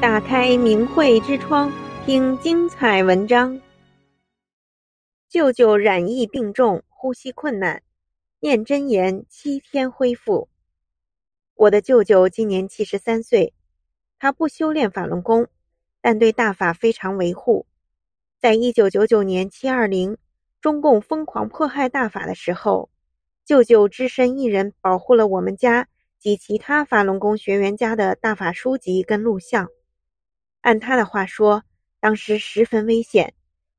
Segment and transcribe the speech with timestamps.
[0.00, 1.70] 打开明慧之窗，
[2.06, 3.60] 听精彩文章。
[5.28, 7.82] 舅舅染疫病重，呼吸困难，
[8.40, 10.48] 念真言七天恢复。
[11.54, 13.52] 我的舅舅今年七十三岁，
[14.18, 15.48] 他不修炼法轮功，
[16.00, 17.66] 但对大法非常维护。
[18.40, 20.16] 在一九九九年七二零，
[20.62, 22.88] 中共疯狂迫害大法的时候，
[23.44, 25.88] 舅舅只身一人保护了我们家
[26.18, 29.68] 及其他法轮功学员家的大法书籍跟录像。
[30.60, 31.64] 按他的话说，
[32.00, 33.34] 当时十分危险，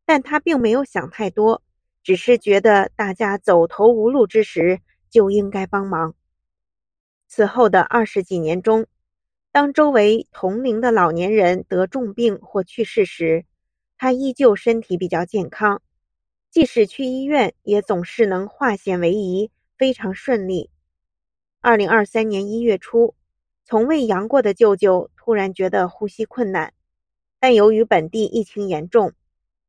[0.05, 1.61] 但他并没有想太多，
[2.03, 6.15] 只是觉得大家走投无路之时就应该帮忙。
[7.27, 8.87] 此后的二十几年中，
[9.51, 13.45] 当周围同龄的老年人得重病或去世时，
[13.97, 15.81] 他依旧身体比较健康，
[16.49, 20.69] 即使去医院也总是能化险为夷，非常顺利。
[21.61, 23.13] 二零二三年一月初，
[23.63, 26.73] 从未阳过的舅舅突然觉得呼吸困难，
[27.39, 29.13] 但由于本地疫情严重，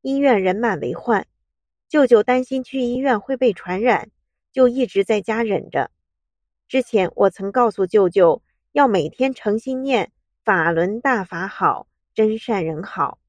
[0.01, 1.25] 医院人满为患，
[1.89, 4.11] 舅舅担心去医院会被传染，
[4.51, 5.93] 就一直在家忍着。
[6.67, 10.11] 之前我曾告诉舅舅，要每天诚心念
[10.45, 13.21] “法轮大法好，真善人好”。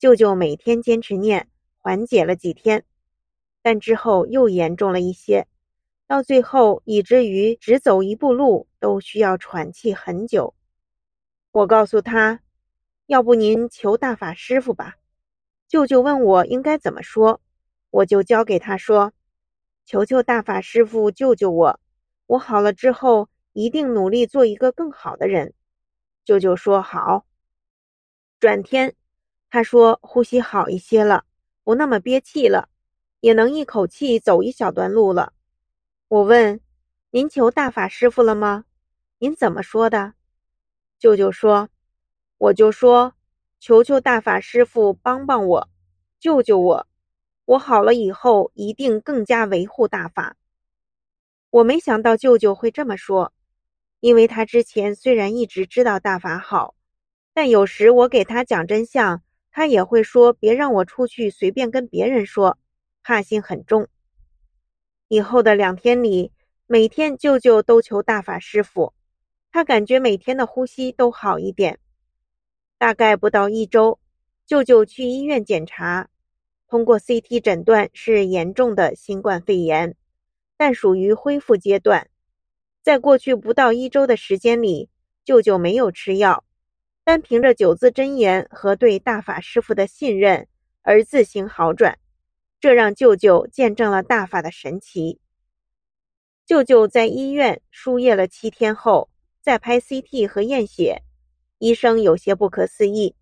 [0.00, 2.86] 舅舅每天坚持念，缓解了几天，
[3.60, 5.46] 但之后又严重了一些。
[6.06, 10.54] 到最后，以至于只走一步路都需要喘气很久。
[11.50, 12.40] 我告诉他
[13.06, 14.96] ：“要不您求大法师父吧。”
[15.66, 17.40] 舅舅问我应该怎么说，
[17.90, 19.12] 我就教给他说
[19.86, 21.80] ：“求求大法师父救救我，
[22.26, 25.54] 我好了之后一定努力做一个更好的人。”
[26.24, 27.24] 舅舅说：“好。”
[28.38, 28.94] 转天，
[29.50, 31.24] 他说呼吸好一些了，
[31.64, 32.68] 不那么憋气了，
[33.20, 35.32] 也能一口气走一小段路了。
[36.08, 36.60] 我问
[37.10, 38.66] ：“您求大法师父了吗？
[39.18, 40.12] 您怎么说的？”
[40.98, 41.68] 舅舅说
[42.38, 43.14] ：“我就说，
[43.60, 45.68] 求求大法师父帮帮我，
[46.18, 46.86] 救救我，
[47.44, 50.36] 我好了以后一定更加维护大法。”
[51.50, 53.32] 我没想到舅舅会这么说，
[54.00, 56.74] 因为他之前虽然一直知道大法好，
[57.32, 59.22] 但有时我给他讲真相，
[59.52, 62.58] 他也会说：“别让我出去随便跟别人说，
[63.04, 63.88] 怕心很重。”
[65.08, 66.32] 以后的两天里，
[66.66, 68.92] 每天舅舅都求大法师父，
[69.50, 71.78] 他感觉每天的呼吸都好一点。
[72.76, 73.98] 大概不到一周，
[74.46, 76.08] 舅舅去医院检查，
[76.68, 79.96] 通过 CT 诊断是严重的新冠肺炎，
[80.56, 82.08] 但属于恢复阶段。
[82.82, 84.88] 在过去不到一周的时间里，
[85.24, 86.44] 舅舅没有吃药，
[87.04, 90.46] 单凭着九字真言和对大法师父的信任
[90.82, 91.98] 而自行好转。
[92.60, 95.20] 这让舅舅见证了大法的神奇。
[96.46, 99.10] 舅舅在医院输液了七天后，
[99.40, 101.02] 再拍 CT 和验血，
[101.58, 103.14] 医生有些不可思议，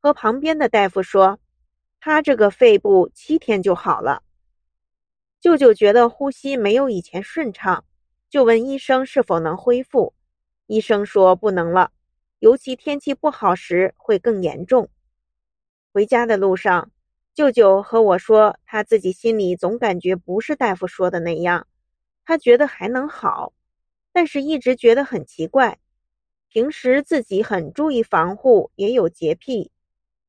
[0.00, 1.38] 和旁边的大夫说
[2.00, 4.22] ：“他这个肺部七天就好了。”
[5.40, 7.84] 舅舅觉得呼吸没有以前顺畅，
[8.28, 10.14] 就问医生是否能恢复。
[10.66, 11.92] 医生说不能了，
[12.38, 14.88] 尤其天气不好时会更严重。
[15.92, 16.90] 回家的路上。
[17.34, 21.66] 舅舅和我说，他自己心里总感觉不是大夫说的那样，
[22.24, 23.52] 他觉得还能好，
[24.16, 25.78] 但是一直觉得很奇怪。
[26.48, 29.70] 平时自己很注意防护，也有洁癖，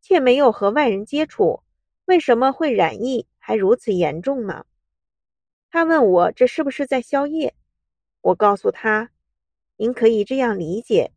[0.02, 1.62] 却没有和外人接触，
[2.04, 4.66] 为什么会染疫还如此严重呢？
[5.72, 7.54] 他问我这是不是在宵夜？
[8.20, 9.10] 我告诉他，
[9.78, 11.12] 您可以这样理解，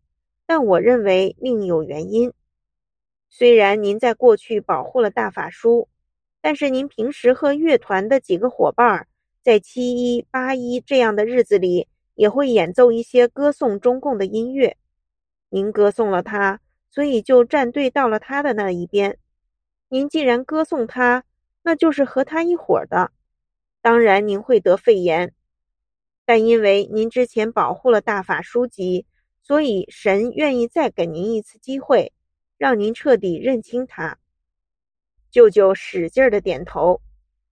[0.47, 2.33] 但我认为另有原因。
[3.29, 5.89] 虽然您在过去保护了大法书，
[6.41, 9.09] 但是您平时和乐团的几个伙伴
[9.43, 11.89] 在七一、八一这样的日子里，
[12.21, 14.77] 也会演奏一些歌颂中共的音乐。
[15.49, 16.61] 您歌颂了他，
[16.91, 19.17] 所以就站队到了他的那一边。
[19.89, 21.25] 您既然歌颂他，
[21.63, 23.11] 那就是和他一伙的。
[23.81, 25.33] 当然，您会得肺炎，
[26.27, 29.07] 但因为您之前保护了大法书籍，
[29.41, 32.13] 所以神愿意再给您一次机会。
[32.59, 34.19] 让您彻底认清他。
[35.31, 37.01] 舅舅使劲的点头。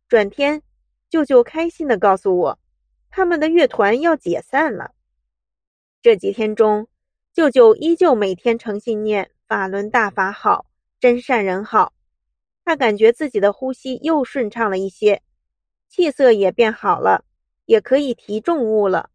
[0.07, 0.63] 转天，
[1.09, 2.59] 舅舅开心的告诉我，
[3.11, 4.93] 他们的乐团要解散了。
[6.01, 6.89] 这几天中，
[7.33, 10.67] 舅舅依旧每天诚心念“法轮大法好，
[11.01, 11.93] 真善人好”。
[12.65, 15.23] 他感觉自己的呼吸又顺畅了一些，
[15.89, 17.25] 气色也变好了，
[17.65, 19.11] 也可以提重物了。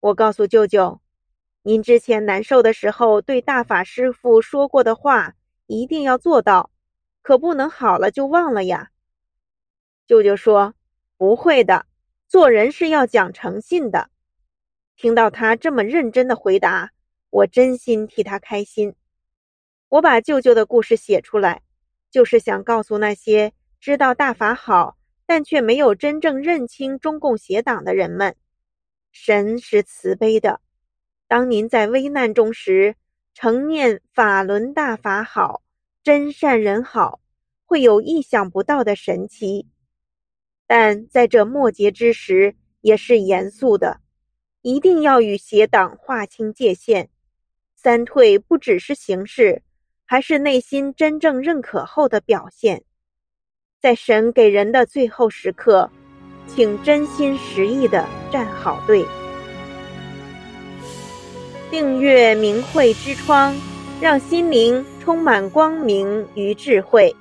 [0.00, 1.00] 我告诉舅舅。
[1.62, 5.34] 您之前难受的时候，对大法师父说过的话，
[5.66, 6.70] 一定要做到，
[7.22, 8.90] 可不能好了就忘了呀。
[10.06, 10.74] 舅舅说
[11.18, 11.86] ：“不会的，
[12.28, 14.10] 做人是要讲诚信的。”
[14.96, 16.92] 听到他这么认真的回答，
[17.30, 18.94] 我真心替他开心。
[19.88, 21.62] 我把舅舅的故事写出来，
[22.10, 24.96] 就是想告诉那些知道大法好，
[25.26, 28.36] 但却没有真正认清中共邪党的人们，
[29.12, 30.60] 神是慈悲的。
[31.28, 32.96] 当您在危难中时，
[33.34, 35.62] 诚念法轮大法好，
[36.02, 37.20] 真善人好，
[37.66, 39.68] 会有意想不到的神奇。
[40.66, 44.00] 但在这末节之时，也是严肃的，
[44.62, 47.08] 一定要与邪党划清界限。
[47.74, 49.62] 三退不只是形式，
[50.04, 52.82] 还是内心真正认可后的表现。
[53.80, 55.88] 在神给人的最后时刻，
[56.48, 59.04] 请真心实意地站好队。
[61.70, 63.54] 订阅明慧之窗，
[64.00, 67.14] 让心灵充满光明与智慧。